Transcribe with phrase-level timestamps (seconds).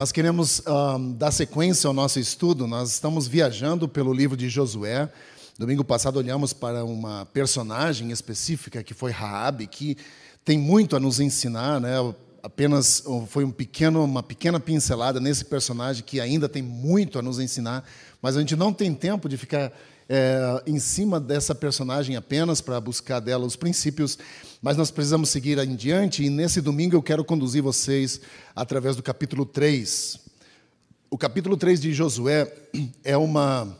[0.00, 2.68] Nós queremos um, dar sequência ao nosso estudo.
[2.68, 5.08] Nós estamos viajando pelo livro de Josué.
[5.58, 9.96] Domingo passado olhamos para uma personagem específica que foi Raabe, que
[10.44, 11.94] tem muito a nos ensinar, né?
[12.44, 17.40] Apenas foi um pequeno, uma pequena pincelada nesse personagem que ainda tem muito a nos
[17.40, 17.82] ensinar,
[18.22, 19.72] mas a gente não tem tempo de ficar
[20.08, 24.18] é, em cima dessa personagem apenas para buscar dela os princípios,
[24.62, 28.20] mas nós precisamos seguir em diante e nesse domingo eu quero conduzir vocês
[28.56, 30.18] através do capítulo 3.
[31.10, 32.50] O capítulo 3 de Josué
[33.04, 33.76] é uma,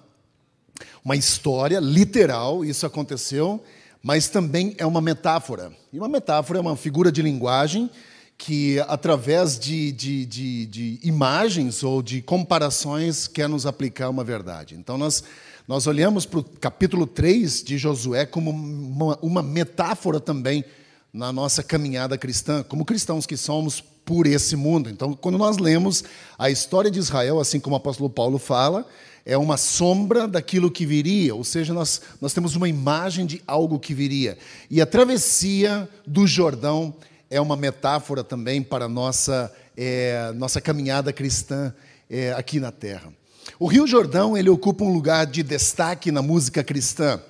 [1.05, 3.63] uma história literal, isso aconteceu,
[4.03, 5.73] mas também é uma metáfora.
[5.93, 7.91] E uma metáfora é uma figura de linguagem
[8.37, 14.77] que, através de, de, de, de imagens ou de comparações, quer nos aplicar uma verdade.
[14.77, 15.25] Então, nós
[15.69, 20.65] nós olhamos para o capítulo 3 de Josué como uma, uma metáfora também
[21.13, 24.89] na nossa caminhada cristã, como cristãos que somos por esse mundo.
[24.89, 26.05] Então, quando nós lemos
[26.39, 28.87] a história de Israel, assim como o apóstolo Paulo fala,
[29.27, 33.79] é uma sombra daquilo que viria, ou seja, nós, nós temos uma imagem de algo
[33.79, 34.39] que viria.
[34.71, 36.95] E a travessia do Jordão
[37.29, 41.75] é uma metáfora também para a nossa, é, nossa caminhada cristã
[42.09, 43.13] é, aqui na terra.
[43.59, 47.21] O Rio Jordão ele ocupa um lugar de destaque na música cristã.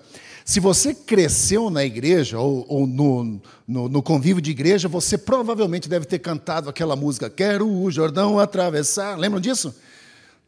[0.44, 5.90] Se você cresceu na igreja ou, ou no, no, no, convívio de igreja, você provavelmente
[5.90, 9.18] deve ter cantado aquela música Quero o Jordão atravessar.
[9.18, 9.74] Lembram disso?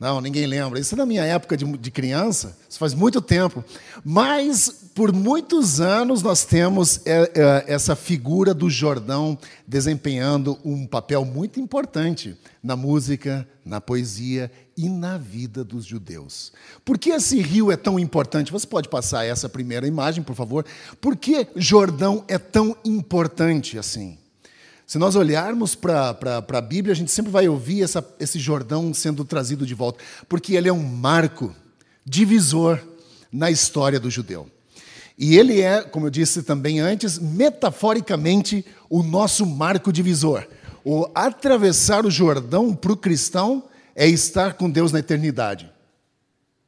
[0.00, 0.80] Não, ninguém lembra.
[0.80, 3.62] Isso é da minha época de, de criança, isso faz muito tempo.
[4.02, 9.36] Mas, por muitos anos, nós temos é, é, essa figura do Jordão
[9.68, 14.50] desempenhando um papel muito importante na música, na poesia
[14.81, 16.53] e na vida dos judeus.
[16.83, 18.50] Por que esse rio é tão importante?
[18.50, 20.64] Você pode passar essa primeira imagem, por favor?
[21.03, 24.17] Por que Jordão é tão importante assim?
[24.86, 26.17] Se nós olharmos para
[26.48, 30.55] a Bíblia, a gente sempre vai ouvir essa, esse Jordão sendo trazido de volta, porque
[30.55, 31.55] ele é um marco
[32.03, 32.81] divisor
[33.31, 34.48] na história do judeu.
[35.19, 40.46] E ele é, como eu disse também antes, metaforicamente o nosso marco divisor.
[40.83, 43.64] O atravessar o Jordão para o cristão
[44.00, 45.70] é estar com Deus na eternidade.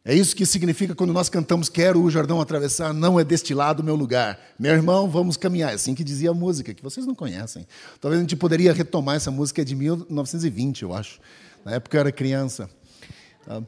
[0.04, 3.80] É isso que significa quando nós cantamos Quero o Jordão atravessar, não é deste lado
[3.80, 4.38] o meu lugar.
[4.58, 5.70] Meu irmão, vamos caminhar.
[5.70, 7.66] É assim que dizia a música, que vocês não conhecem.
[8.02, 11.20] Talvez a gente poderia retomar essa música é de 1920, eu acho.
[11.64, 12.68] Na época eu era criança.
[13.46, 13.62] Tá?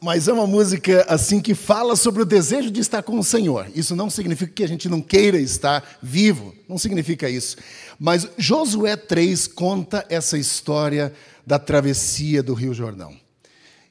[0.00, 3.70] Mas é uma música assim que fala sobre o desejo de estar com o Senhor.
[3.72, 7.56] Isso não significa que a gente não queira estar vivo, não significa isso.
[8.00, 11.12] Mas Josué 3 conta essa história
[11.46, 13.16] da travessia do Rio Jordão.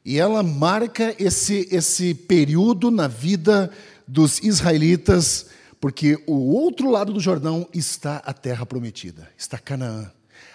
[0.03, 3.72] E ela marca esse, esse período na vida
[4.07, 5.47] dos israelitas,
[5.79, 10.11] porque o outro lado do Jordão está a terra prometida, está Canaã.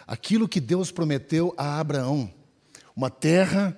[0.06, 2.30] Aquilo que Deus prometeu a Abraão.
[2.94, 3.76] Uma terra,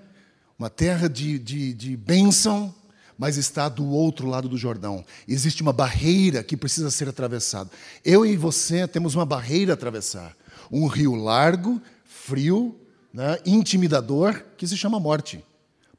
[0.58, 2.74] uma terra de, de, de bênção,
[3.18, 5.04] mas está do outro lado do Jordão.
[5.26, 7.70] Existe uma barreira que precisa ser atravessada.
[8.04, 10.36] Eu e você temos uma barreira a atravessar.
[10.70, 12.78] Um rio largo, frio,
[13.12, 15.44] né, intimidador, que se chama morte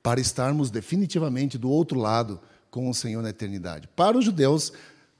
[0.01, 2.39] para estarmos definitivamente do outro lado
[2.71, 3.89] com o Senhor na eternidade.
[3.95, 4.71] Para os judeus,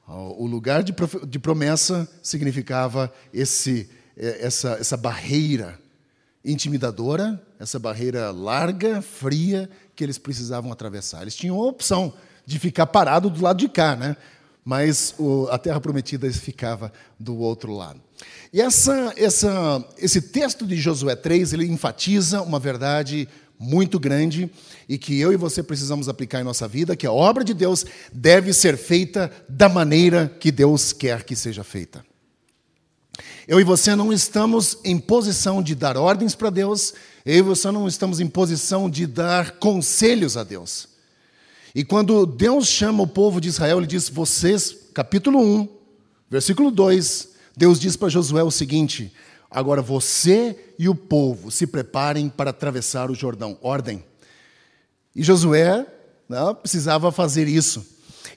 [0.07, 5.79] o lugar de promessa significava esse, é, essa, essa barreira
[6.44, 11.21] intimidadora, essa barreira larga, fria, que eles precisavam atravessar.
[11.21, 12.13] Eles tinham a opção
[12.45, 14.16] de ficar parado do lado de cá, né?
[14.63, 15.15] Mas
[15.49, 18.01] a terra prometida ficava do outro lado.
[18.51, 23.27] E essa, essa, esse texto de Josué 3, ele enfatiza uma verdade
[23.59, 24.49] muito grande
[24.87, 27.85] e que eu e você precisamos aplicar em nossa vida, que a obra de Deus
[28.11, 32.03] deve ser feita da maneira que Deus quer que seja feita.
[33.47, 36.93] Eu e você não estamos em posição de dar ordens para Deus,
[37.25, 40.87] eu e você não estamos em posição de dar conselhos a Deus.
[41.79, 45.69] E quando Deus chama o povo de Israel, ele diz: Vocês, capítulo 1,
[46.29, 49.13] versículo 2, Deus diz para Josué o seguinte:
[49.50, 53.57] Agora você e o povo se preparem para atravessar o Jordão.
[53.62, 54.03] Ordem.
[55.15, 55.86] E Josué
[56.27, 57.88] né, precisava fazer isso.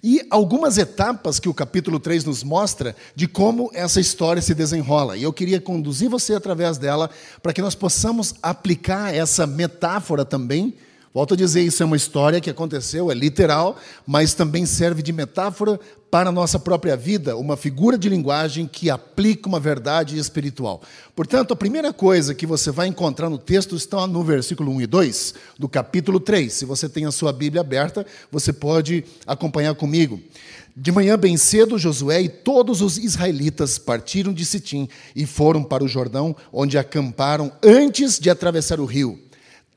[0.05, 5.17] E algumas etapas que o capítulo 3 nos mostra de como essa história se desenrola.
[5.17, 7.11] E eu queria conduzir você através dela
[7.43, 10.77] para que nós possamos aplicar essa metáfora também.
[11.15, 13.77] Volto a dizer, isso é uma história que aconteceu, é literal,
[14.07, 15.79] mas também serve de metáfora
[16.11, 20.81] para a nossa própria vida uma figura de linguagem que aplica uma verdade espiritual.
[21.15, 24.87] Portanto, a primeira coisa que você vai encontrar no texto está no versículo 1 e
[24.87, 26.51] 2 do capítulo 3.
[26.51, 30.19] Se você tem a sua Bíblia aberta, você pode acompanhar comigo.
[30.75, 35.85] De manhã bem cedo, Josué e todos os israelitas partiram de Sitim e foram para
[35.85, 39.19] o Jordão, onde acamparam antes de atravessar o rio.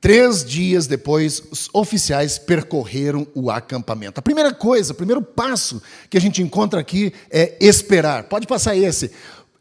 [0.05, 4.19] Três dias depois, os oficiais percorreram o acampamento.
[4.19, 5.81] A primeira coisa, o primeiro passo
[6.11, 8.25] que a gente encontra aqui é esperar.
[8.25, 9.09] Pode passar esse.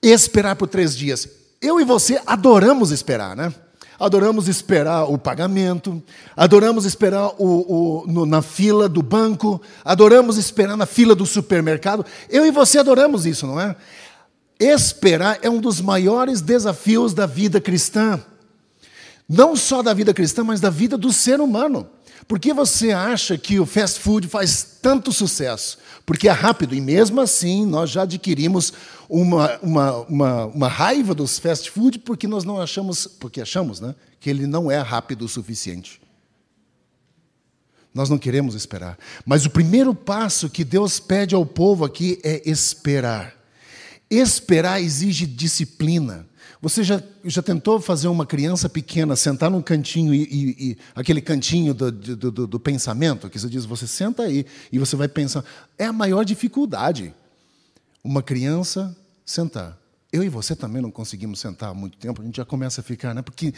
[0.03, 1.27] Esperar por três dias.
[1.63, 3.55] Eu e você adoramos esperar, né?
[3.99, 6.03] Adoramos esperar o pagamento,
[6.37, 12.05] adoramos esperar o, o, no, na fila do banco, adoramos esperar na fila do supermercado.
[12.29, 13.75] Eu e você adoramos isso, não é?
[14.61, 18.23] Esperar é um dos maiores desafios da vida cristã.
[19.29, 21.89] Não só da vida cristã, mas da vida do ser humano.
[22.27, 25.79] Por que você acha que o fast food faz tanto sucesso?
[26.07, 28.73] Porque é rápido, e mesmo assim nós já adquirimos
[29.09, 33.95] uma, uma, uma, uma raiva dos fast food porque nós não achamos, porque achamos né,
[34.21, 36.01] que ele não é rápido o suficiente.
[37.93, 38.99] Nós não queremos esperar.
[39.25, 43.35] Mas o primeiro passo que Deus pede ao povo aqui é esperar.
[44.11, 46.27] Esperar exige disciplina.
[46.65, 51.21] Você já, já tentou fazer uma criança pequena sentar num cantinho e, e, e aquele
[51.21, 55.07] cantinho do, do, do, do, pensamento, que você diz, você senta aí e você vai
[55.07, 55.45] pensar.
[55.77, 57.15] É a maior dificuldade.
[58.03, 58.97] Uma criança
[59.27, 59.79] sentar.
[60.11, 62.85] Eu e você também não conseguimos sentar há muito tempo, a gente já começa a
[62.85, 63.21] ficar, né?
[63.21, 63.53] Porque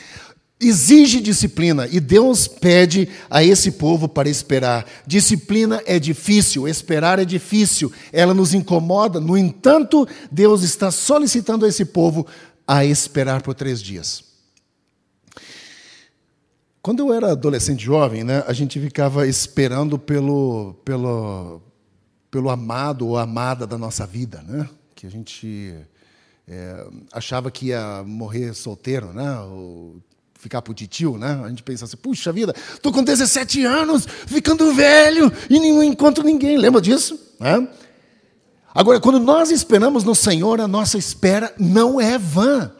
[0.58, 4.84] exige disciplina e Deus pede a esse povo para esperar.
[5.06, 11.68] Disciplina é difícil, esperar é difícil, ela nos incomoda, no entanto, Deus está solicitando a
[11.68, 12.26] esse povo
[12.66, 14.24] a esperar por três dias.
[16.82, 21.60] Quando eu era adolescente jovem, né, a gente ficava esperando pelo, pelo,
[22.30, 24.68] pelo amado ou amada da nossa vida, né?
[24.94, 25.74] que a gente
[26.48, 29.38] é, achava que ia morrer solteiro, né?
[29.40, 29.96] ou
[30.38, 30.74] ficar pro
[31.18, 31.40] né?
[31.44, 36.22] A gente pensa assim, puxa vida, estou com 17 anos, ficando velho, e não encontro
[36.22, 36.56] ninguém.
[36.56, 37.18] Lembra disso?
[37.40, 37.68] Né?
[38.76, 42.70] Agora, quando nós esperamos no Senhor, a nossa espera não é vã.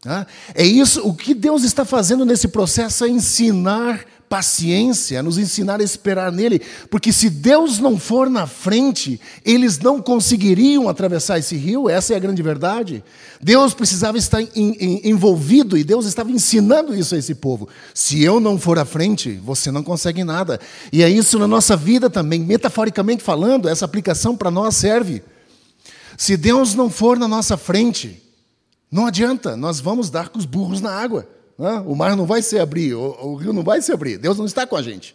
[0.00, 0.24] Tá?
[0.54, 5.82] É isso, o que Deus está fazendo nesse processo é ensinar paciência, nos ensinar a
[5.82, 11.90] esperar nele, porque se Deus não for na frente, eles não conseguiriam atravessar esse rio,
[11.90, 13.02] essa é a grande verdade.
[13.42, 17.68] Deus precisava estar envolvido e Deus estava ensinando isso a esse povo.
[17.92, 20.60] Se eu não for à frente, você não consegue nada.
[20.92, 25.24] E é isso na nossa vida também, metaforicamente falando, essa aplicação para nós serve.
[26.16, 28.22] Se Deus não for na nossa frente,
[28.92, 31.26] não adianta, nós vamos dar com os burros na água.
[31.86, 34.18] O mar não vai se abrir, o, rio não vai se abrir.
[34.18, 35.14] Deus não está com a gente.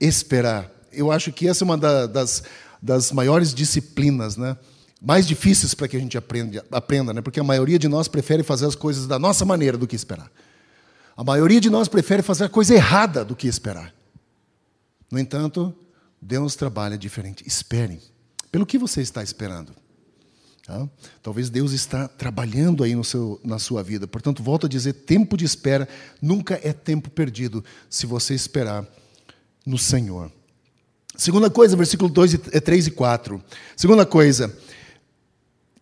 [0.00, 0.70] Esperar.
[0.92, 2.42] Eu acho que essa é uma das,
[2.80, 4.56] das maiores disciplinas, né?
[5.00, 7.20] mais difíceis para que a gente aprenda, aprenda, né?
[7.20, 10.30] porque a maioria de nós prefere fazer as coisas da nossa maneira do que esperar.
[11.16, 13.94] A maioria de nós prefere fazer a coisa errada do que esperar.
[15.10, 15.74] No entanto,
[16.20, 17.44] Deus trabalha diferente.
[17.46, 18.00] Esperem.
[18.50, 19.72] Pelo que você está esperando?
[20.66, 20.88] Tá?
[21.22, 24.08] Talvez Deus está trabalhando aí no seu, na sua vida.
[24.08, 25.88] Portanto, volto a dizer: tempo de espera
[26.20, 28.84] nunca é tempo perdido se você esperar
[29.64, 30.28] no Senhor.
[31.16, 33.40] Segunda coisa, versículo 2, 3 e 4.
[33.76, 34.52] Segunda coisa,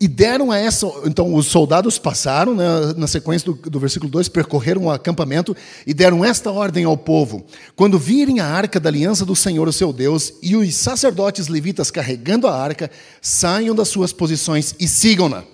[0.01, 0.87] e deram a essa.
[1.05, 5.57] Então, os soldados passaram, né, na sequência do, do versículo 2, percorreram o acampamento
[5.87, 7.45] e deram esta ordem ao povo:
[7.77, 11.91] quando virem a arca da aliança do Senhor, o seu Deus, e os sacerdotes levitas
[11.91, 12.91] carregando a arca,
[13.23, 15.45] saiam das suas posições e sigam-na.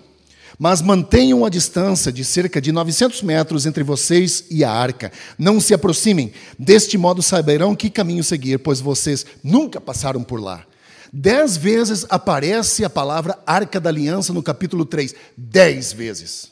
[0.58, 5.10] Mas mantenham a distância de cerca de 900 metros entre vocês e a arca.
[5.38, 10.66] Não se aproximem, deste modo saberão que caminho seguir, pois vocês nunca passaram por lá.
[11.12, 15.14] Dez vezes aparece a palavra Arca da Aliança no capítulo 3.
[15.36, 16.49] Dez vezes.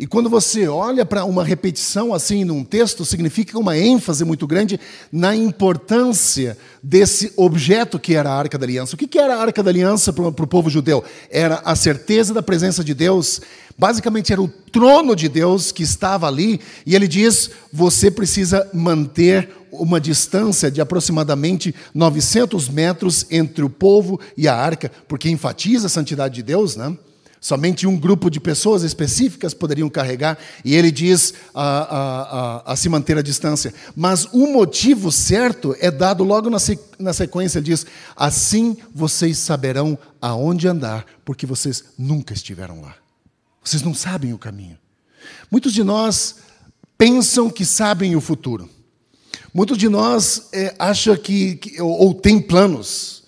[0.00, 4.80] E quando você olha para uma repetição assim num texto, significa uma ênfase muito grande
[5.12, 8.94] na importância desse objeto que era a Arca da Aliança.
[8.94, 11.04] O que era a Arca da Aliança para o povo judeu?
[11.30, 13.42] Era a certeza da presença de Deus.
[13.76, 16.62] Basicamente, era o trono de Deus que estava ali.
[16.86, 24.18] E ele diz: você precisa manter uma distância de aproximadamente 900 metros entre o povo
[24.34, 26.96] e a arca, porque enfatiza a santidade de Deus, né?
[27.40, 32.22] Somente um grupo de pessoas específicas poderiam carregar, e ele diz a, a,
[32.70, 33.72] a, a se manter a distância.
[33.96, 40.68] Mas o motivo certo é dado logo na, sequência: ele diz, assim vocês saberão aonde
[40.68, 42.94] andar, porque vocês nunca estiveram lá.
[43.64, 44.76] Vocês não sabem o caminho.
[45.50, 46.36] Muitos de nós
[46.98, 48.68] pensam que sabem o futuro.
[49.52, 53.19] Muitos de nós é, acham que, que ou, ou tem planos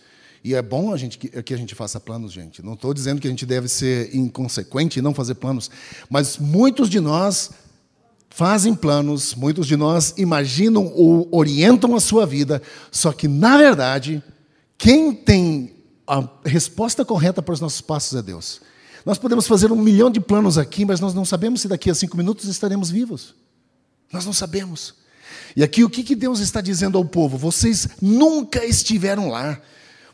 [0.45, 2.63] E é bom a gente, que a gente faça planos, gente.
[2.63, 5.71] Não estou dizendo que a gente deve ser inconsequente e não fazer planos,
[6.11, 7.51] mas muitos de nós
[8.29, 14.23] fazem planos, muitos de nós imaginam ou orientam a sua vida, só que, na verdade,
[14.79, 15.75] quem tem
[16.07, 18.61] a resposta correta para os nossos passos é Deus.
[19.05, 21.95] Nós podemos fazer um milhão de planos aqui, mas nós não sabemos se daqui a
[21.95, 23.35] cinco minutos estaremos vivos.
[24.13, 24.95] Nós não sabemos.
[25.55, 27.37] E aqui o que Deus está dizendo ao povo?
[27.37, 29.61] Vocês nunca estiveram lá.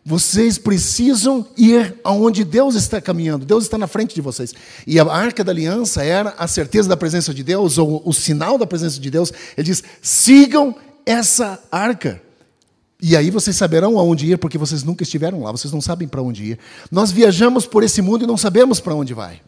[0.05, 3.45] Vocês precisam ir aonde Deus está caminhando.
[3.45, 4.55] Deus está na frente de vocês.
[4.87, 8.57] E a arca da aliança era a certeza da presença de Deus, ou o sinal
[8.57, 9.33] da presença de Deus.
[9.57, 10.75] Ele diz: sigam
[11.05, 12.23] essa arca.
[13.01, 16.21] E aí vocês saberão aonde ir, porque vocês nunca estiveram lá, vocês não sabem para
[16.21, 16.59] onde ir.
[16.91, 19.41] Nós viajamos por esse mundo e não sabemos para onde vai.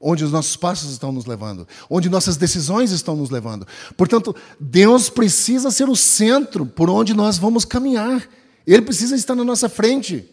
[0.00, 3.66] Onde os nossos passos estão nos levando, onde nossas decisões estão nos levando.
[3.96, 8.28] Portanto, Deus precisa ser o centro por onde nós vamos caminhar.
[8.74, 10.28] Ele precisa estar na nossa frente.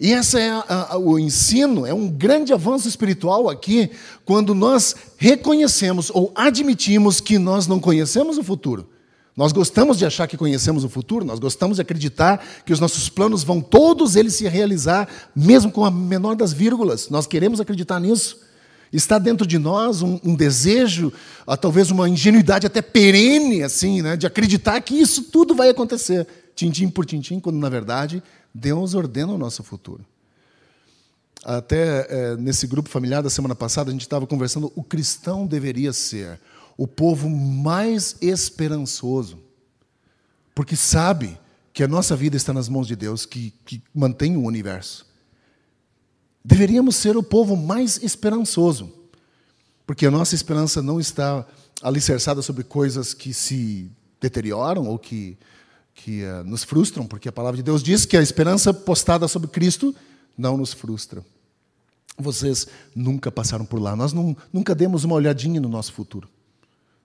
[0.00, 3.90] E esse é a, a, o ensino, é um grande avanço espiritual aqui,
[4.24, 8.88] quando nós reconhecemos ou admitimos que nós não conhecemos o futuro.
[9.34, 13.10] Nós gostamos de achar que conhecemos o futuro, nós gostamos de acreditar que os nossos
[13.10, 17.10] planos vão todos eles se realizar, mesmo com a menor das vírgulas.
[17.10, 18.40] Nós queremos acreditar nisso.
[18.90, 21.12] Está dentro de nós um, um desejo,
[21.46, 26.26] ah, talvez uma ingenuidade até perene, assim, né, de acreditar que isso tudo vai acontecer,
[26.56, 28.22] tintim por tintim, quando na verdade
[28.52, 30.04] Deus ordena o nosso futuro.
[31.44, 35.92] Até é, nesse grupo familiar da semana passada, a gente estava conversando, o cristão deveria
[35.92, 36.40] ser
[36.76, 39.38] o povo mais esperançoso,
[40.54, 41.38] porque sabe
[41.72, 45.06] que a nossa vida está nas mãos de Deus, que, que mantém o universo.
[46.42, 48.90] Deveríamos ser o povo mais esperançoso,
[49.86, 51.46] porque a nossa esperança não está
[51.82, 55.36] alicerçada sobre coisas que se deterioram ou que,
[55.96, 59.48] que uh, nos frustram, porque a palavra de Deus diz que a esperança postada sobre
[59.48, 59.94] Cristo
[60.36, 61.24] não nos frustra.
[62.18, 66.28] Vocês nunca passaram por lá, nós não, nunca demos uma olhadinha no nosso futuro.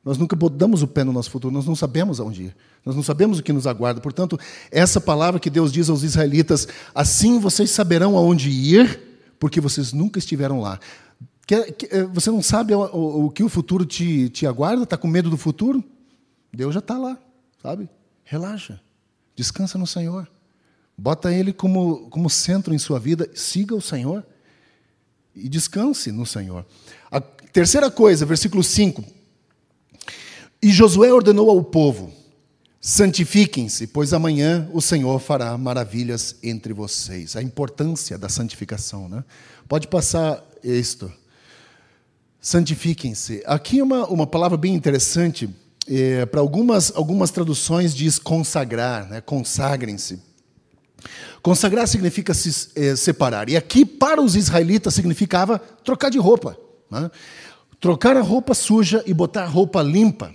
[0.04, 2.56] Nós nunca botamos o pé no nosso futuro, nós não sabemos aonde ir,
[2.86, 4.02] nós não sabemos o que nos aguarda.
[4.02, 4.38] Portanto,
[4.70, 9.00] essa palavra que Deus diz aos israelitas, assim vocês saberão aonde ir,
[9.40, 10.80] porque vocês nunca estiveram lá.
[11.50, 14.84] Eh, você não sabe o, que o futuro te, te aguarda?
[14.84, 15.84] Está com medo do futuro?
[16.54, 17.18] Deus já está lá,
[17.62, 17.90] sabe?
[18.32, 18.80] Relaxa,
[19.36, 20.26] descansa no Senhor.
[20.98, 24.26] Bota Ele como, como centro em sua vida, siga o Senhor
[25.36, 26.66] e descanse no Senhor.
[27.12, 29.04] A terceira coisa, versículo 5
[30.62, 32.10] e Josué ordenou ao povo:
[32.80, 37.36] santifiquem-se, pois amanhã o Senhor fará maravilhas entre vocês.
[37.36, 39.26] A importância da santificação, né?
[39.68, 41.12] Pode passar isto.
[42.40, 43.44] Santifiquem-se.
[43.46, 45.50] Aqui uma, uma palavra bem interessante.
[45.88, 49.22] É, para algumas, algumas traduções diz consagrar, né?
[49.22, 50.20] consagrem-se.
[51.42, 53.50] Consagrar significa se é, separar.
[53.50, 56.56] E aqui, para os israelitas, significava trocar de roupa.
[56.90, 57.10] Né?
[57.80, 60.32] Trocar a roupa suja e botar a roupa limpa.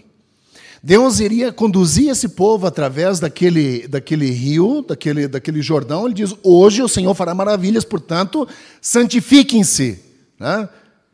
[0.83, 6.07] Deus iria conduzir esse povo através daquele, daquele rio, daquele, daquele Jordão.
[6.07, 8.47] Ele diz: Hoje o Senhor fará maravilhas, portanto,
[8.81, 10.01] santifiquem-se,
[10.39, 10.69] né?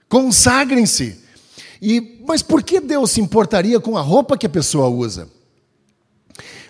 [0.09, 1.22] consagrem-se.
[1.83, 5.29] E, mas por que Deus se importaria com a roupa que a pessoa usa?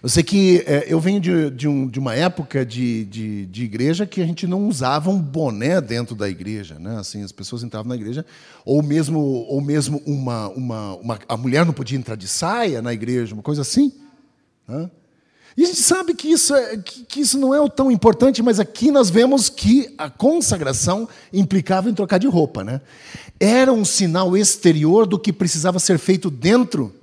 [0.02, 3.62] Eu sei que é, eu venho de, de, um, de uma época de, de, de,
[3.62, 6.99] igreja que a gente não usava um boné dentro da igreja, né?
[6.99, 8.25] Assim, as pessoas entravam na igreja,
[8.64, 12.92] ou mesmo, ou mesmo uma, uma, uma a mulher não podia entrar de saia na
[12.92, 13.92] igreja, uma coisa assim.
[14.66, 14.90] Né?
[15.57, 18.59] E a gente sabe que isso, é, que, que isso não é tão importante, mas
[18.59, 22.65] aqui nós vemos que a consagração implicava em trocar de roupa.
[22.65, 22.81] Né?
[23.39, 26.95] Era um sinal exterior do que precisava ser feito dentro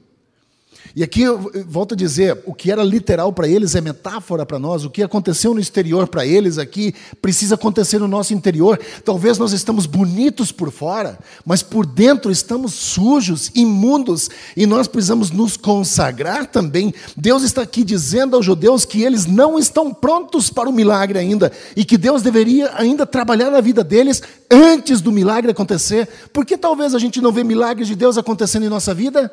[0.96, 4.58] e aqui eu volto a dizer, o que era literal para eles é metáfora para
[4.58, 4.84] nós.
[4.84, 8.80] O que aconteceu no exterior para eles aqui precisa acontecer no nosso interior.
[9.06, 15.30] Talvez nós estamos bonitos por fora, mas por dentro estamos sujos, imundos, e nós precisamos
[15.30, 16.94] nos consagrar também.
[17.16, 21.52] Deus está aqui dizendo aos judeus que eles não estão prontos para o milagre ainda
[21.76, 26.08] e que Deus deveria ainda trabalhar na vida deles antes do milagre acontecer.
[26.34, 29.32] Por que talvez a gente não vê milagres de Deus acontecendo em nossa vida?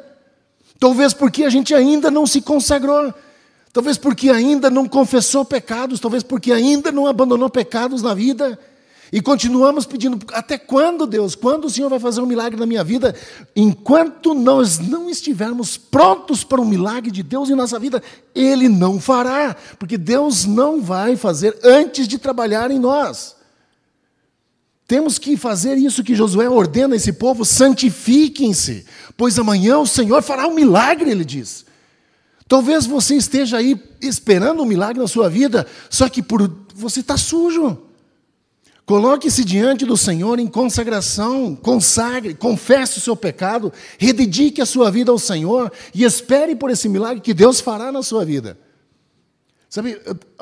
[0.79, 3.13] Talvez porque a gente ainda não se consagrou.
[3.73, 6.01] Talvez porque ainda não confessou pecados.
[6.01, 8.59] Talvez porque ainda não abandonou pecados na vida.
[9.13, 11.35] E continuamos pedindo: até quando, Deus?
[11.35, 13.15] Quando o Senhor vai fazer um milagre na minha vida?
[13.55, 18.03] Enquanto nós não estivermos prontos para um milagre de Deus em nossa vida,
[18.35, 23.36] Ele não fará, porque Deus não vai fazer antes de trabalhar em nós.
[24.87, 30.23] Temos que fazer isso que Josué ordena a esse povo: santifiquem-se, pois amanhã o Senhor
[30.23, 31.67] fará um milagre, ele diz.
[32.49, 37.17] Talvez você esteja aí esperando um milagre na sua vida, só que por você está
[37.17, 37.83] sujo.
[38.85, 45.11] Coloque-se diante do Senhor em consagração, consagre, confesse o seu pecado, rededique a sua vida
[45.11, 48.57] ao Senhor e espere por esse milagre que Deus fará na sua vida.
[49.69, 50.01] Sabe,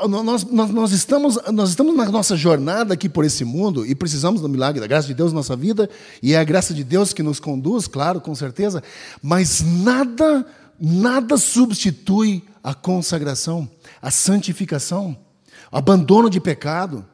[0.08, 4.40] nós, nós, nós, estamos, nós estamos na nossa jornada aqui por esse mundo e precisamos
[4.40, 5.88] do milagre da graça de Deus na nossa vida,
[6.22, 8.82] e é a graça de Deus que nos conduz, claro, com certeza,
[9.22, 10.46] mas nada,
[10.78, 13.68] nada substitui a consagração,
[14.00, 15.16] a santificação,
[15.72, 17.04] abandono de pecado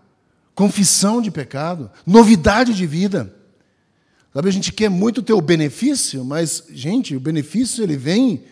[0.60, 3.34] confissão de pecado, novidade de vida.
[4.34, 8.44] Sabe, a gente quer muito ter o benefício, mas, gente, o benefício ele vem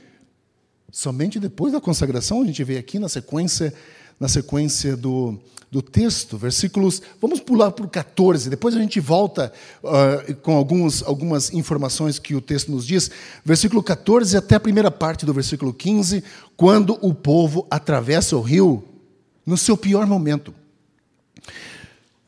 [0.91, 2.43] somente depois da consagração.
[2.43, 3.73] A gente vê aqui na sequência,
[4.19, 5.39] na sequência do,
[5.71, 7.03] do texto, versículos.
[7.21, 9.53] Vamos pular para o 14, depois a gente volta
[9.83, 13.11] uh, com alguns, algumas informações que o texto nos diz.
[13.45, 16.25] Versículo 14 até a primeira parte do versículo 15,
[16.57, 18.83] quando o povo atravessa o rio
[19.45, 20.55] no seu pior momento.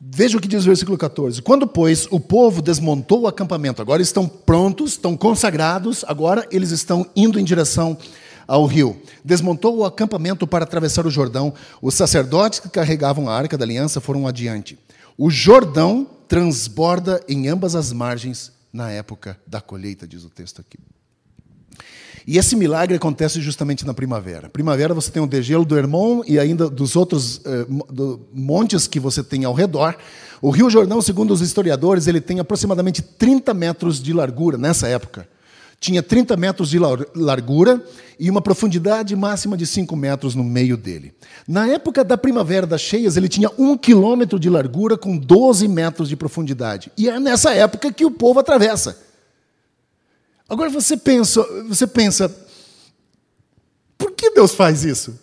[0.03, 1.43] Veja o que diz o versículo 14.
[1.43, 7.05] Quando, pois, o povo desmontou o acampamento, agora estão prontos, estão consagrados, agora eles estão
[7.15, 7.95] indo em direção
[8.51, 9.01] ao rio.
[9.23, 11.53] Desmontou o acampamento para atravessar o Jordão.
[11.81, 14.77] Os sacerdotes que carregavam a arca da aliança foram adiante.
[15.17, 20.77] O Jordão transborda em ambas as margens na época da colheita, diz o texto aqui.
[22.27, 24.49] E esse milagre acontece justamente na primavera.
[24.49, 28.99] Primavera você tem o degelo do Hermon e ainda dos outros eh, do montes que
[28.99, 29.95] você tem ao redor.
[30.41, 35.25] O Rio Jordão, segundo os historiadores, ele tem aproximadamente 30 metros de largura nessa época.
[35.81, 37.83] Tinha 30 metros de largura
[38.19, 41.11] e uma profundidade máxima de 5 metros no meio dele.
[41.47, 46.07] Na época da primavera das cheias, ele tinha 1 quilômetro de largura com 12 metros
[46.07, 46.91] de profundidade.
[46.95, 48.95] E é nessa época que o povo atravessa.
[50.47, 52.31] Agora você pensa, você pensa,
[53.97, 55.19] por que Deus faz isso?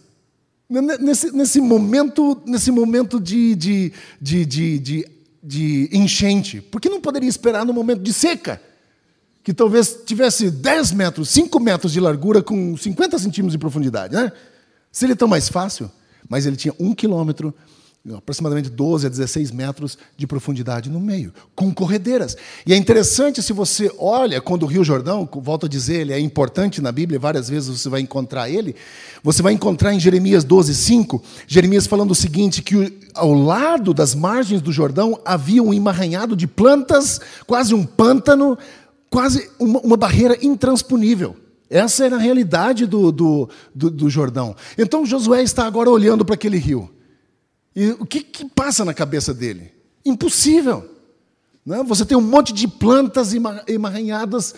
[0.68, 5.08] Nesse, nesse momento, nesse momento de, de, de, de, de,
[5.40, 8.60] de enchente, por que não poderia esperar no momento de seca?
[9.42, 14.32] Que talvez tivesse 10 metros, 5 metros de largura com 50 centímetros de profundidade, né?
[14.92, 15.90] Seria tão mais fácil,
[16.28, 17.54] mas ele tinha um quilômetro
[18.16, 22.36] aproximadamente 12 a 16 metros de profundidade no meio, com corredeiras.
[22.66, 26.20] E é interessante se você olha quando o Rio Jordão, volto a dizer, ele é
[26.20, 28.74] importante na Bíblia, várias vezes você vai encontrar ele.
[29.22, 34.14] Você vai encontrar em Jeremias 12, 5, Jeremias falando o seguinte: que ao lado das
[34.14, 38.56] margens do Jordão havia um emaranhado de plantas, quase um pântano,
[39.10, 41.36] quase uma, uma barreira intransponível.
[41.70, 44.56] Essa era a realidade do, do, do, do Jordão.
[44.76, 46.90] Então Josué está agora olhando para aquele rio.
[47.76, 49.72] E o que, que passa na cabeça dele?
[50.04, 50.96] Impossível.
[51.64, 51.82] Né?
[51.86, 53.34] Você tem um monte de plantas
[53.66, 54.54] emaranhadas,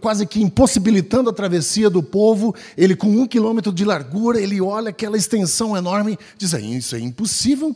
[0.00, 2.54] quase que impossibilitando a travessia do povo.
[2.76, 7.00] Ele, com um quilômetro de largura, ele olha aquela extensão enorme, diz: aí, Isso é
[7.00, 7.74] impossível.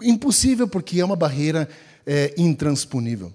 [0.00, 1.68] Impossível porque é uma barreira
[2.06, 3.30] é, intransponível.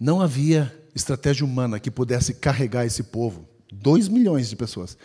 [0.00, 4.96] Não havia estratégia humana que pudesse carregar esse povo, dois milhões de pessoas,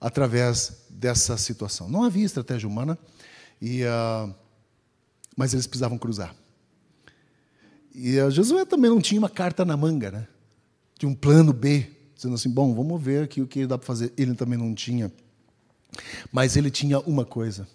[0.00, 1.88] através dessa situação.
[1.88, 2.98] Não havia estratégia humana.
[3.60, 4.34] E, uh,
[5.36, 6.34] mas eles precisavam cruzar.
[7.94, 10.28] E uh, Josué também não tinha uma carta na manga, né?
[10.98, 14.12] Tinha um plano B, dizendo assim: bom, vamos ver aqui o que dá para fazer.
[14.16, 15.12] Ele também não tinha.
[16.30, 17.66] Mas ele tinha uma coisa.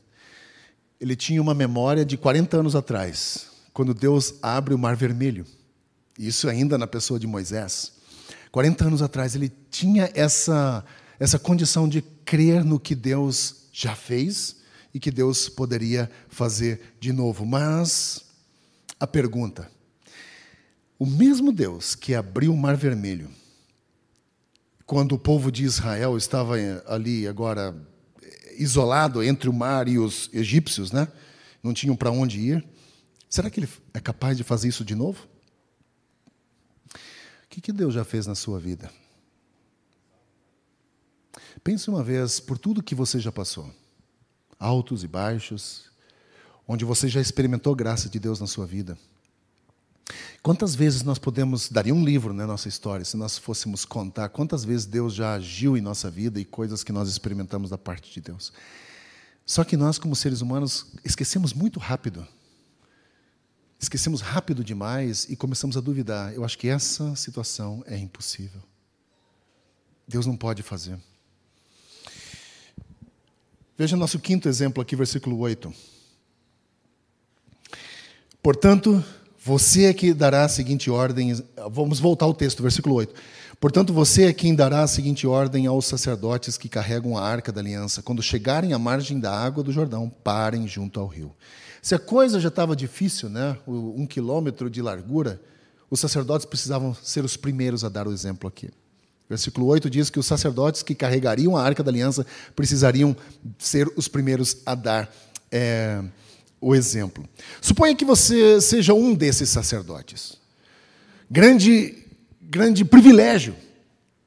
[0.99, 5.45] Ele tinha uma memória de 40 anos atrás, quando Deus abre o Mar Vermelho.
[6.17, 7.93] Isso ainda na pessoa de Moisés.
[8.51, 10.85] 40 anos atrás, ele tinha essa,
[11.19, 14.57] essa condição de crer no que Deus já fez
[14.93, 17.45] e que Deus poderia fazer de novo.
[17.45, 18.23] Mas
[18.99, 19.69] a pergunta:
[20.99, 23.29] o mesmo Deus que abriu o Mar Vermelho,
[24.85, 27.75] quando o povo de Israel estava ali agora
[28.57, 31.07] isolado entre o mar e os egípcios, né?
[31.63, 32.63] Não tinham para onde ir.
[33.27, 35.27] Será que ele é capaz de fazer isso de novo?
[37.53, 38.89] Que, que Deus já fez na sua vida?
[41.63, 43.71] Pense uma vez por tudo que você já passou
[44.59, 45.91] altos e baixos,
[46.67, 48.97] onde você já experimentou graça de Deus na sua vida.
[50.41, 54.29] Quantas vezes nós podemos, daria um livro na né, nossa história, se nós fôssemos contar
[54.29, 58.11] quantas vezes Deus já agiu em nossa vida e coisas que nós experimentamos da parte
[58.11, 58.51] de Deus.
[59.45, 62.27] Só que nós, como seres humanos, esquecemos muito rápido.
[63.83, 66.33] Esquecemos rápido demais e começamos a duvidar.
[66.33, 68.61] Eu acho que essa situação é impossível.
[70.07, 70.97] Deus não pode fazer.
[73.77, 75.73] Veja nosso quinto exemplo aqui, versículo 8.
[78.41, 79.03] Portanto,
[79.43, 81.43] você é que dará a seguinte ordem.
[81.69, 83.13] Vamos voltar ao texto, versículo 8.
[83.59, 87.59] Portanto, você é quem dará a seguinte ordem aos sacerdotes que carregam a arca da
[87.59, 91.35] aliança: quando chegarem à margem da água do Jordão, parem junto ao rio.
[91.83, 95.41] Se a coisa já estava difícil, né, um quilômetro de largura,
[95.89, 98.69] os sacerdotes precisavam ser os primeiros a dar o exemplo aqui.
[99.27, 103.13] Versículo 8 diz que os sacerdotes que carregariam a arca da aliança precisariam
[103.59, 105.13] ser os primeiros a dar
[105.51, 106.01] é,
[106.61, 107.27] o exemplo.
[107.59, 110.37] Suponha que você seja um desses sacerdotes.
[111.29, 112.01] Grande
[112.39, 113.57] grande privilégio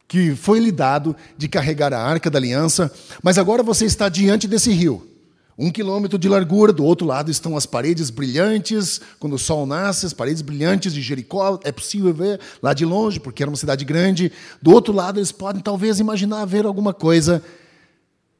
[0.07, 2.92] que foi lhe dado de carregar a arca da aliança,
[3.23, 5.16] mas agora você está diante desse rio.
[5.59, 10.05] Um quilômetro de largura, do outro lado estão as paredes brilhantes, quando o sol nasce,
[10.05, 13.83] as paredes brilhantes de Jericó, é possível ver lá de longe, porque era uma cidade
[13.83, 14.31] grande.
[14.61, 17.42] Do outro lado, eles podem talvez imaginar ver alguma coisa.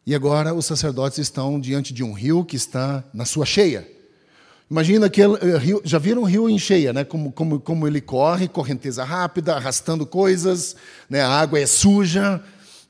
[0.07, 3.88] E agora os sacerdotes estão diante de um rio que está na sua cheia.
[4.70, 7.02] Imagina aquele uh, rio, já viram um rio em cheia, né?
[7.02, 10.76] Como, como, como ele corre, correnteza rápida, arrastando coisas,
[11.09, 11.22] né?
[11.22, 12.42] A água é suja,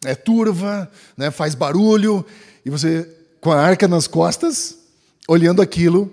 [0.04, 1.30] é turva, né?
[1.30, 2.26] Faz barulho
[2.64, 3.08] e você
[3.46, 4.76] com a arca nas costas,
[5.28, 6.10] olhando aquilo.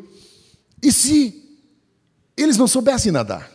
[0.83, 1.43] E se
[2.37, 3.49] eles não soubessem nadar?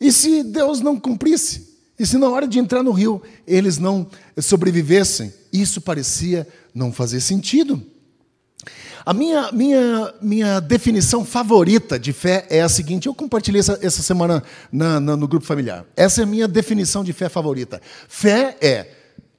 [0.00, 1.76] E se Deus não cumprisse?
[1.98, 5.34] E se na hora de entrar no rio eles não sobrevivessem?
[5.52, 7.84] Isso parecia não fazer sentido.
[9.04, 14.04] A minha, minha, minha definição favorita de fé é a seguinte: eu compartilhei essa, essa
[14.04, 15.84] semana na, na, no grupo familiar.
[15.96, 17.82] Essa é a minha definição de fé favorita.
[18.08, 18.88] Fé é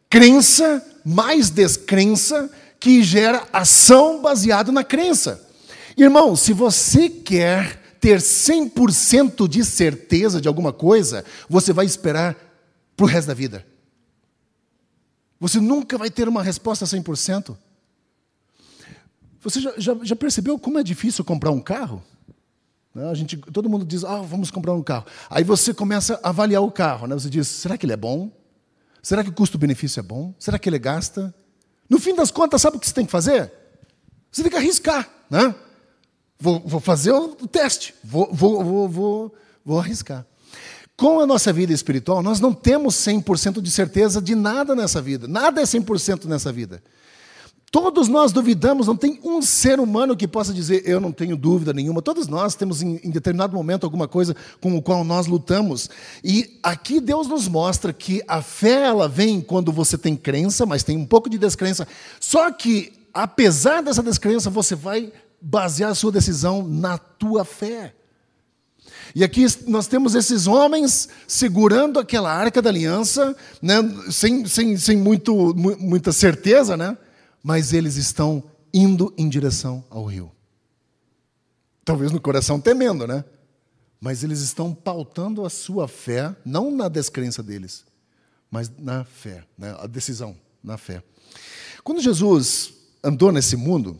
[0.10, 5.48] crença mais descrença que gera ação baseada na crença.
[5.96, 12.36] Irmão, se você quer ter 100% de certeza de alguma coisa, você vai esperar
[12.98, 13.64] para o resto da vida.
[15.40, 17.56] Você nunca vai ter uma resposta 100%.
[19.42, 22.02] Você já, já, já, percebeu como é difícil comprar um carro?
[22.96, 25.06] Né, a gente, todo mundo diz, ah, vamos comprar um carro.
[25.30, 27.06] Aí você começa a avaliar o carro.
[27.06, 27.14] Né?
[27.14, 28.32] Você diz, será que ele é bom?
[29.04, 30.34] Será que o custo-benefício é bom?
[30.40, 31.34] Será que ele gasta?
[31.92, 33.52] No fim das contas, sabe o que você tem que fazer?
[34.32, 35.10] Você tem que arriscar.
[35.30, 35.54] Né?
[36.40, 40.26] Vou, vou fazer o teste, vou, vou, vou, vou, vou arriscar.
[40.96, 45.28] Com a nossa vida espiritual, nós não temos 100% de certeza de nada nessa vida.
[45.28, 46.82] Nada é 100% nessa vida.
[47.72, 51.72] Todos nós duvidamos, não tem um ser humano que possa dizer, eu não tenho dúvida
[51.72, 52.02] nenhuma.
[52.02, 55.90] Todos nós temos, em, em, determinado momento, alguma coisa com o qual nós lutamos.
[56.22, 60.84] E aqui Deus nos mostra que a fé, ela vem quando você tem crença, mas
[60.84, 61.88] tem um pouco de descrença.
[62.20, 67.96] Só que, apesar dessa descrença, você vai basear a sua decisão na tua fé.
[69.16, 73.76] E aqui nós temos esses homens segurando aquela arca da aliança, né,
[74.10, 76.98] sem, sem, sem muito, muita certeza, né?
[77.44, 80.32] Mas eles estão indo em direção ao rio.
[81.84, 83.26] Talvez no coração temendo, né?
[84.00, 87.86] Mas eles estão pautando a sua fé, não na descrença deles,
[88.50, 89.76] mas na fé, né?
[89.80, 91.04] a decisão, na fé.
[91.84, 92.74] Quando Jesus
[93.04, 94.00] andou nesse mundo,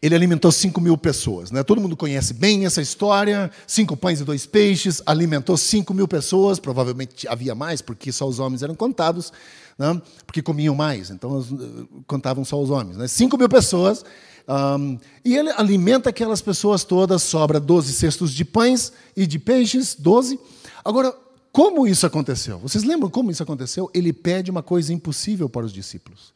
[0.00, 1.50] ele alimentou 5 mil pessoas.
[1.50, 1.62] Né?
[1.62, 6.58] Todo mundo conhece bem essa história: cinco pães e dois peixes, alimentou 5 mil pessoas,
[6.58, 9.32] provavelmente havia mais, porque só os homens eram contados
[9.78, 10.00] né?
[10.26, 12.96] porque comiam mais, então eh, contavam só os homens.
[12.96, 13.06] Né?
[13.06, 14.04] 5 mil pessoas,
[14.48, 19.94] um, e ele alimenta aquelas pessoas todas, sobra 12 cestos de pães e de peixes,
[19.98, 20.38] 12.
[20.84, 21.14] Agora,
[21.52, 22.58] como isso aconteceu?
[22.58, 23.90] Vocês lembram como isso aconteceu?
[23.92, 26.35] Ele pede uma coisa impossível para os discípulos.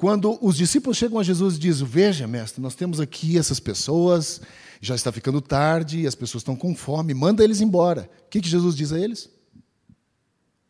[0.00, 4.40] Quando os discípulos chegam a Jesus e dizem: Veja, mestre, nós temos aqui essas pessoas,
[4.80, 8.10] já está ficando tarde, as pessoas estão com fome, manda eles embora.
[8.24, 9.28] O que, que Jesus diz a eles?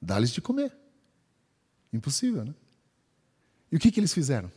[0.02, 0.76] Dá-lhes de comer.
[1.92, 2.52] Impossível, né?
[3.70, 4.50] E o que, que eles fizeram?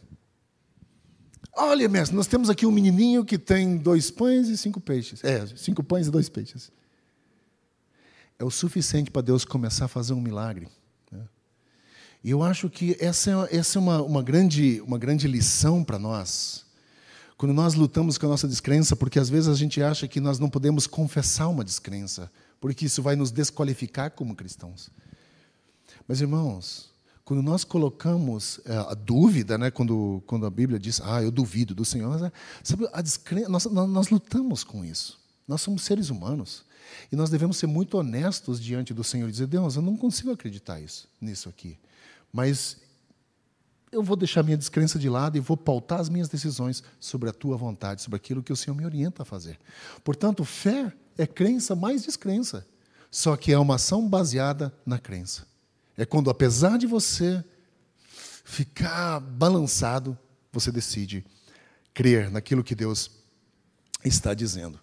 [1.55, 5.23] Olha, mestre, nós temos aqui um menininho que tem dois pães e cinco peixes.
[5.23, 6.71] É, cinco pães e dois peixes.
[8.39, 10.67] É o suficiente para Deus começar a fazer um milagre.
[12.23, 15.99] E eu acho que essa é, essa é uma, uma, grande, uma grande lição para
[15.99, 16.63] nós.
[17.36, 20.39] Quando nós lutamos com a nossa descrença, porque às vezes a gente acha que nós
[20.39, 22.31] não podemos confessar uma descrença,
[22.62, 24.89] porque isso vai nos desqualificar como cristãos.
[26.07, 26.89] Mas, irmãos,
[27.25, 31.75] quando nós colocamos é, a dúvida, né, quando, quando a Bíblia diz, ah, eu duvido
[31.75, 32.31] do Senhor, né,
[32.63, 33.49] sabe, a descren...
[33.49, 35.19] nós, nós lutamos com isso.
[35.45, 36.63] Nós somos seres humanos.
[37.12, 40.31] E nós devemos ser muito honestos diante do Senhor e dizer, Deus, eu não consigo
[40.31, 41.77] acreditar isso, nisso aqui.
[42.34, 42.78] Mas
[43.91, 47.34] eu vou deixar minha descrença de lado e vou pautar as minhas decisões sobre a
[47.34, 49.60] tua vontade, sobre aquilo que o Senhor me orienta a fazer.
[50.04, 52.65] Portanto, fé é crença mais descrença,
[53.12, 55.46] só que é uma ação baseada na crença.
[55.96, 57.43] É quando, apesar de você
[58.43, 60.17] ficar balançado,
[60.52, 61.24] você decide
[61.93, 63.12] crer naquilo que Deus
[64.04, 64.80] está dizendo.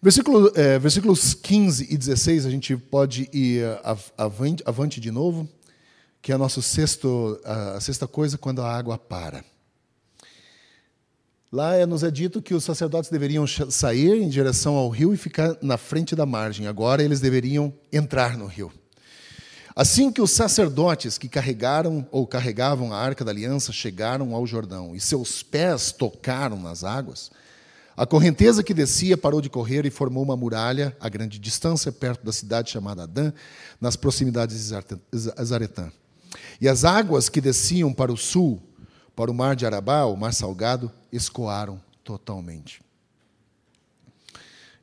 [0.00, 3.64] Versículo, é, versículos 15 e 16, a gente pode ir
[4.16, 5.48] avante, avante de novo,
[6.22, 9.44] que é a nossa sexto, a sexta coisa quando a água para.
[11.52, 15.18] Lá é, nos é dito que os sacerdotes deveriam sair em direção ao rio e
[15.18, 16.66] ficar na frente da margem.
[16.66, 18.72] Agora eles deveriam entrar no rio.
[19.74, 24.94] Assim que os sacerdotes que carregaram ou carregavam a arca da aliança chegaram ao Jordão
[24.94, 27.30] e seus pés tocaram nas águas,
[27.96, 32.24] a correnteza que descia parou de correr e formou uma muralha a grande distância perto
[32.24, 33.32] da cidade chamada Adã,
[33.80, 35.90] nas proximidades de Zaretã.
[36.62, 38.62] E as águas que desciam para o sul,
[39.16, 42.80] para o mar de Arabá, o mar salgado, escoaram totalmente.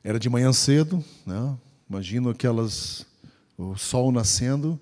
[0.04, 1.56] Era de manhã cedo, né?
[1.88, 3.06] imagino aquelas,
[3.56, 4.78] o sol nascendo,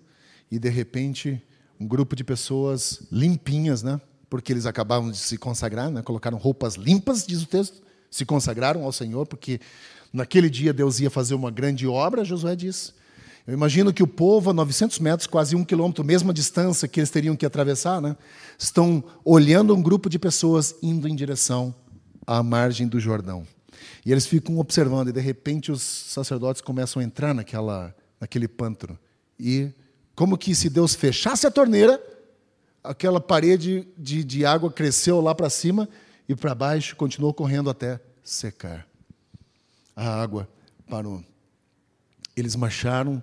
[0.50, 1.40] e de repente
[1.78, 4.00] um grupo de pessoas limpinhas, né?
[4.28, 6.02] porque eles acabavam de se consagrar, né?
[6.02, 7.80] colocaram roupas limpas, diz o texto,
[8.10, 9.60] se consagraram ao Senhor, porque
[10.12, 12.92] naquele dia Deus ia fazer uma grande obra, Josué diz.
[13.48, 17.08] Eu imagino que o povo, a 900 metros, quase um quilômetro, mesma distância que eles
[17.08, 18.14] teriam que atravessar, né,
[18.58, 21.74] estão olhando um grupo de pessoas indo em direção
[22.26, 23.46] à margem do Jordão.
[24.04, 28.98] E eles ficam observando, e de repente os sacerdotes começam a entrar naquela, naquele pântano.
[29.40, 29.70] E,
[30.14, 31.98] como que se Deus fechasse a torneira,
[32.84, 35.88] aquela parede de, de água cresceu lá para cima
[36.28, 38.86] e para baixo continuou correndo até secar.
[39.96, 40.46] A água
[40.86, 41.24] parou.
[42.36, 43.22] Eles marcharam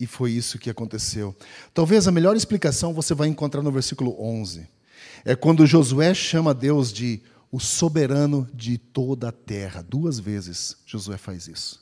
[0.00, 1.36] e foi isso que aconteceu.
[1.74, 4.66] Talvez a melhor explicação você vai encontrar no versículo 11.
[5.24, 9.82] É quando Josué chama Deus de o soberano de toda a terra.
[9.82, 11.80] Duas vezes Josué faz isso.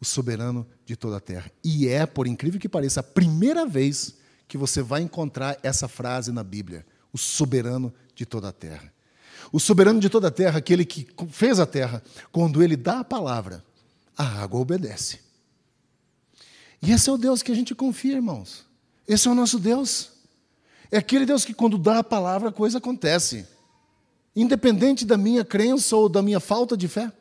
[0.00, 1.50] O soberano de toda a terra.
[1.62, 4.16] E é, por incrível que pareça, a primeira vez
[4.48, 8.92] que você vai encontrar essa frase na Bíblia: o soberano de toda a terra.
[9.52, 13.04] O soberano de toda a terra, aquele que fez a terra, quando ele dá a
[13.04, 13.62] palavra,
[14.16, 15.20] a água obedece.
[16.82, 18.66] E esse é o Deus que a gente confia, irmãos.
[19.06, 20.10] Esse é o nosso Deus.
[20.90, 23.46] É aquele Deus que, quando dá a palavra, a coisa acontece.
[24.34, 27.12] Independente da minha crença ou da minha falta de fé.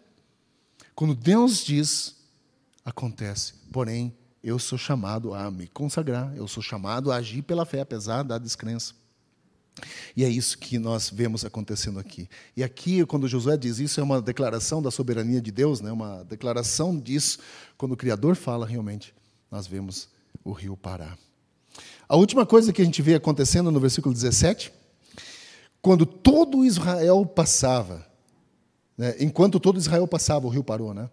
[0.96, 2.16] Quando Deus diz,
[2.84, 3.54] acontece.
[3.72, 8.24] Porém, eu sou chamado a me consagrar, eu sou chamado a agir pela fé, apesar
[8.24, 8.94] da descrença.
[10.16, 12.28] E é isso que nós vemos acontecendo aqui.
[12.58, 15.92] E aqui, quando Josué diz isso, é uma declaração da soberania de Deus, né?
[15.92, 17.40] uma declaração disso,
[17.78, 19.14] quando o Criador fala realmente,
[19.52, 20.08] nós vemos
[20.44, 21.20] o rio parar.
[22.08, 24.72] A última coisa que a gente vê acontecendo no versículo 17,
[25.82, 28.08] quando todo Israel passava,
[28.98, 29.16] né?
[29.20, 31.10] enquanto todo Israel passava, o rio parou, né?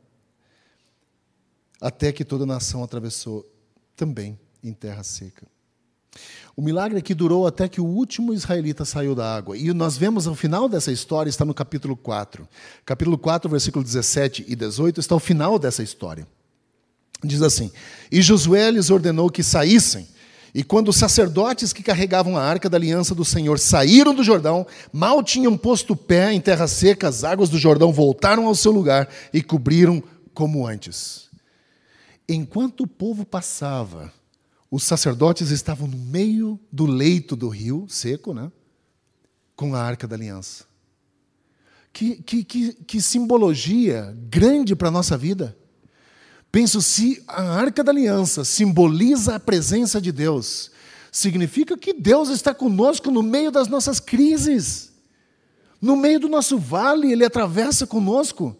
[1.80, 3.44] Até que toda a nação atravessou
[3.96, 5.46] também em terra seca.
[6.56, 9.56] O milagre aqui durou até que o último israelita saiu da água.
[9.56, 12.48] E nós vemos o final dessa história, está no capítulo 4.
[12.84, 16.26] Capítulo 4, versículo 17 e 18, está o final dessa história.
[17.22, 17.70] Diz assim:
[18.10, 20.06] E Josué lhes ordenou que saíssem.
[20.54, 24.66] E quando os sacerdotes que carregavam a arca da aliança do Senhor saíram do Jordão,
[24.92, 29.08] mal tinham posto pé em terra seca, as águas do Jordão voltaram ao seu lugar
[29.32, 30.02] e cobriram
[30.32, 31.28] como antes.
[32.28, 34.12] Enquanto o povo passava,
[34.70, 38.50] os sacerdotes estavam no meio do leito do rio seco, né?
[39.58, 40.64] com a arca da aliança.
[41.92, 45.56] Que, que, que, que simbologia grande para a nossa vida.
[46.50, 50.70] Penso, se a arca da aliança simboliza a presença de Deus,
[51.12, 54.90] significa que Deus está conosco no meio das nossas crises,
[55.80, 58.56] no meio do nosso vale, Ele atravessa conosco.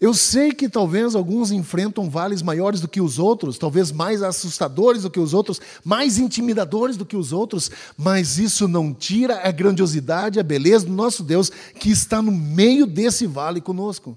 [0.00, 5.02] Eu sei que talvez alguns enfrentam vales maiores do que os outros, talvez mais assustadores
[5.02, 9.52] do que os outros, mais intimidadores do que os outros, mas isso não tira a
[9.52, 14.16] grandiosidade, a beleza do nosso Deus que está no meio desse vale conosco.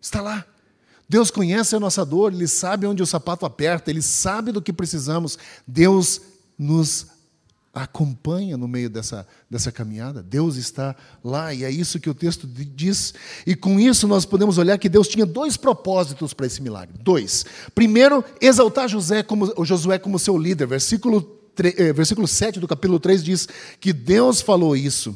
[0.00, 0.51] Está lá.
[1.12, 4.72] Deus conhece a nossa dor, Ele sabe onde o sapato aperta, Ele sabe do que
[4.72, 5.38] precisamos.
[5.66, 6.22] Deus
[6.58, 7.08] nos
[7.74, 10.22] acompanha no meio dessa, dessa caminhada.
[10.22, 13.12] Deus está lá e é isso que o texto diz.
[13.46, 16.94] E com isso nós podemos olhar que Deus tinha dois propósitos para esse milagre.
[16.98, 17.44] Dois.
[17.74, 20.66] Primeiro, exaltar José como, Josué como seu líder.
[20.66, 21.20] Versículo,
[21.54, 23.46] 3, eh, versículo 7 do capítulo 3 diz
[23.78, 25.14] que Deus falou isso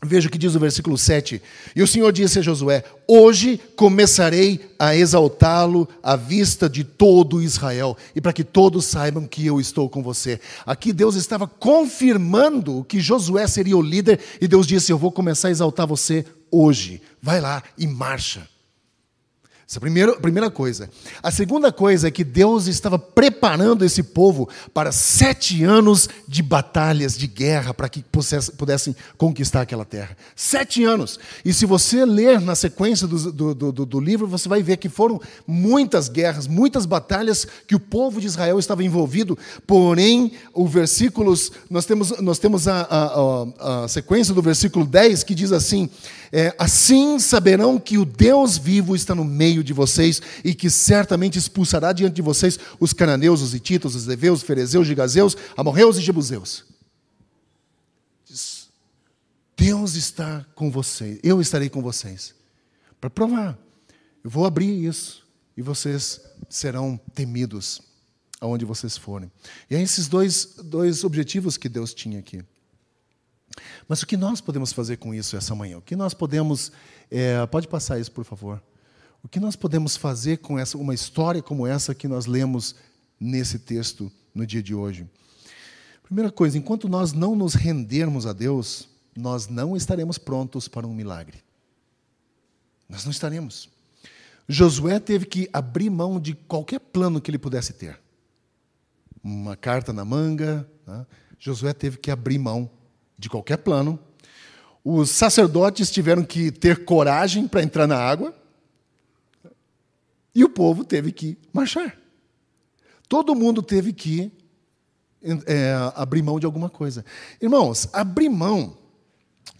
[0.00, 1.42] Veja o que diz o versículo 7.
[1.74, 7.96] E o Senhor disse a Josué: Hoje começarei a exaltá-lo à vista de todo Israel,
[8.14, 10.40] e para que todos saibam que eu estou com você.
[10.64, 15.48] Aqui Deus estava confirmando que Josué seria o líder, e Deus disse: Eu vou começar
[15.48, 17.02] a exaltar você hoje.
[17.20, 18.46] Vai lá e marcha.
[19.68, 20.88] Essa é a primeira, primeira coisa.
[21.22, 27.18] A segunda coisa é que Deus estava preparando esse povo para sete anos de batalhas,
[27.18, 28.02] de guerra, para que
[28.56, 30.16] pudessem conquistar aquela terra.
[30.34, 31.20] Sete anos.
[31.44, 34.88] E se você ler na sequência do, do, do, do livro, você vai ver que
[34.88, 39.36] foram muitas guerras, muitas batalhas que o povo de Israel estava envolvido.
[39.66, 45.24] Porém, o versículos, nós temos, nós temos a, a, a, a sequência do versículo 10
[45.24, 45.90] que diz assim:
[46.32, 51.38] é, Assim saberão que o Deus vivo está no meio de vocês e que certamente
[51.38, 55.96] expulsará diante de vocês os cananeus, os hititas, os leveus, os ferezeus, os gigazeus, amorreus
[55.96, 56.64] e jebuseus.
[59.56, 62.32] Deus está com vocês, eu estarei com vocês.
[63.00, 63.58] Para provar,
[64.22, 67.82] eu vou abrir isso e vocês serão temidos
[68.40, 69.30] aonde vocês forem.
[69.68, 72.44] E é esses dois, dois objetivos que Deus tinha aqui.
[73.88, 75.78] Mas o que nós podemos fazer com isso essa manhã?
[75.78, 76.72] O que nós podemos.
[77.10, 78.62] É, pode passar isso, por favor.
[79.22, 82.76] O que nós podemos fazer com essa, uma história como essa que nós lemos
[83.18, 85.08] nesse texto no dia de hoje?
[86.02, 90.94] Primeira coisa, enquanto nós não nos rendermos a Deus, nós não estaremos prontos para um
[90.94, 91.42] milagre.
[92.88, 93.68] Nós não estaremos.
[94.48, 98.00] Josué teve que abrir mão de qualquer plano que ele pudesse ter.
[99.22, 100.66] Uma carta na manga.
[100.86, 101.06] Né?
[101.38, 102.70] Josué teve que abrir mão
[103.18, 103.98] de qualquer plano.
[104.84, 108.34] Os sacerdotes tiveram que ter coragem para entrar na água.
[110.34, 111.98] E o povo teve que marchar.
[113.08, 114.30] Todo mundo teve que
[115.46, 117.04] é, abrir mão de alguma coisa.
[117.40, 118.76] Irmãos, abrir mão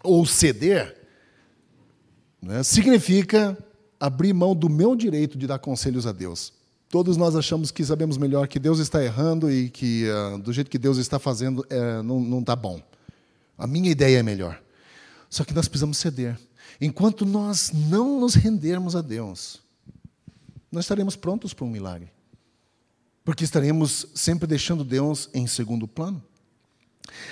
[0.04, 0.96] ou ceder
[2.40, 3.58] né, significa
[3.98, 6.52] abrir mão do meu direito de dar conselhos a Deus.
[6.88, 10.70] Todos nós achamos que sabemos melhor que Deus está errando e que uh, do jeito
[10.70, 12.80] que Deus está fazendo uh, não está bom.
[13.58, 14.62] A minha ideia é melhor.
[15.28, 16.38] Só que nós precisamos ceder.
[16.80, 19.60] Enquanto nós não nos rendermos a Deus,
[20.70, 22.12] nós estaremos prontos para um milagre.
[23.24, 26.22] Porque estaremos sempre deixando Deus em segundo plano.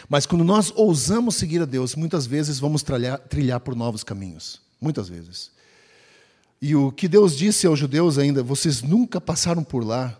[0.08, 4.60] Mas quando nós ousamos seguir a Deus, muitas vezes vamos trilhar, trilhar por novos caminhos.
[4.80, 5.52] Muitas vezes.
[6.60, 10.18] E o que Deus disse aos judeus ainda, vocês nunca passaram por lá,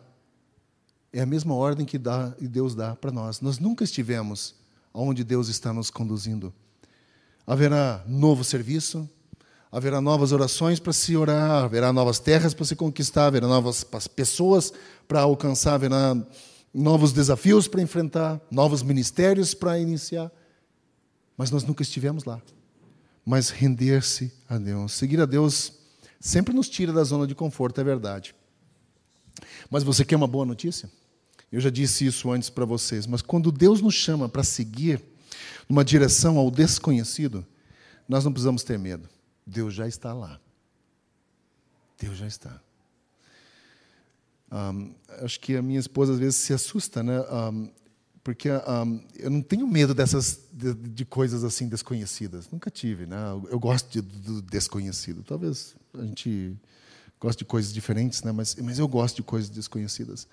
[1.12, 1.98] é a mesma ordem que
[2.40, 3.40] Deus dá para nós.
[3.40, 4.54] Nós nunca estivemos
[4.96, 6.52] onde Deus está nos conduzindo.
[7.46, 9.08] Haverá novo serviço,
[9.70, 14.72] haverá novas orações para se orar, haverá novas terras para se conquistar, haverá novas pessoas
[15.06, 16.16] para alcançar, haverá
[16.72, 20.32] novos desafios para enfrentar, novos ministérios para iniciar.
[21.36, 22.40] Mas nós nunca estivemos lá.
[23.24, 25.72] Mas render-se a Deus, seguir a Deus,
[26.18, 28.34] sempre nos tira da zona de conforto, é verdade.
[29.70, 30.88] Mas você quer uma boa notícia?
[31.50, 35.02] Eu já disse isso antes para vocês, mas quando Deus nos chama para seguir
[35.68, 37.46] numa direção ao desconhecido,
[38.08, 39.08] nós não precisamos ter medo.
[39.46, 40.40] Deus já está lá.
[41.98, 42.60] Deus já está.
[44.50, 47.20] Um, acho que a minha esposa às vezes se assusta, né?
[47.20, 47.70] Um,
[48.22, 52.48] porque um, eu não tenho medo dessas de, de, coisas assim desconhecidas.
[52.50, 53.16] Nunca tive, né?
[53.48, 55.22] Eu gosto de, do desconhecido.
[55.22, 56.56] Talvez a gente
[57.20, 58.32] goste de coisas diferentes, né?
[58.32, 60.26] Mas, mas eu gosto de coisas desconhecidas.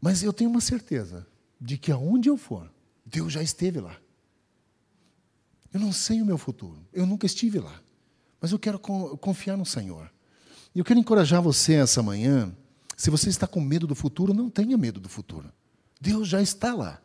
[0.00, 1.26] Mas eu tenho uma certeza
[1.60, 2.70] de que aonde eu for,
[3.04, 3.96] Deus já esteve lá.
[5.72, 6.78] Eu não sei o meu futuro.
[6.92, 7.80] Eu nunca estive lá.
[8.40, 10.10] Mas eu quero confiar no Senhor.
[10.74, 12.52] E eu quero encorajar você essa manhã.
[12.96, 15.52] Se você está com medo do futuro, não tenha medo do futuro.
[16.00, 17.00] Deus já está lá.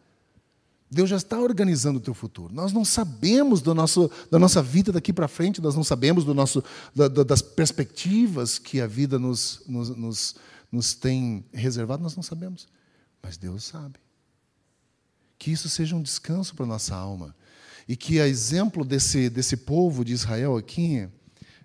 [0.90, 2.54] Deus já está organizando o teu futuro.
[2.54, 6.34] Nós não sabemos do nosso, da nossa vida daqui para frente, nós não sabemos do
[6.34, 10.36] nosso, da, das perspectivas que a vida nos, nos, nos,
[10.72, 12.68] nos tem reservado, nós não sabemos.
[13.26, 14.00] Mas Deus sabe.
[15.40, 17.36] Que isso seja um descanso para nossa alma.
[17.88, 21.10] E que, a exemplo desse, desse povo de Israel aqui,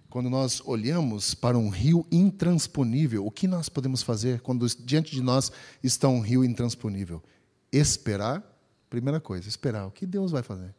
[0.08, 5.20] quando nós olhamos para um rio intransponível, o que nós podemos fazer quando diante de
[5.20, 7.22] nós está um rio intransponível?
[7.70, 8.42] Esperar,
[8.88, 9.86] primeira coisa, esperar.
[9.86, 10.74] O que Deus vai fazer?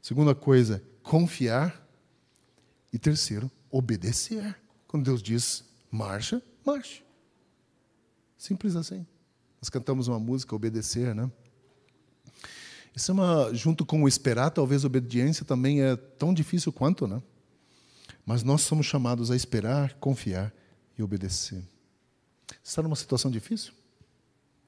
[0.00, 1.86] Segunda coisa, confiar.
[2.90, 4.58] E terceiro, obedecer.
[4.86, 7.04] Quando Deus diz marcha, marche.
[8.38, 9.06] Simples assim.
[9.60, 11.30] Nós cantamos uma música, obedecer, né?
[12.94, 17.22] Isso é uma, junto com o esperar, talvez obediência também é tão difícil quanto, né?
[18.24, 20.52] Mas nós somos chamados a esperar, confiar
[20.98, 21.62] e obedecer.
[22.48, 23.72] Você está numa situação difícil?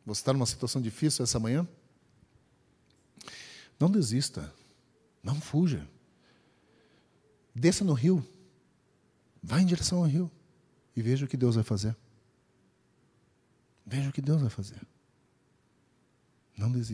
[0.07, 1.67] Você está numa situação difícil essa manhã?
[3.79, 4.53] Não desista.
[5.23, 5.87] Não fuja.
[7.55, 8.27] Desça no rio.
[9.43, 10.31] Vá em direção ao rio.
[10.95, 11.97] E veja o que Deus vai fazer.
[13.91, 14.81] Veja o que Deus vai fazer.
[16.57, 16.89] Não desista.